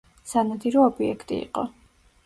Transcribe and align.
სანადირო 0.31 0.87
ობიექტი 0.87 1.41
იყო. 1.47 1.69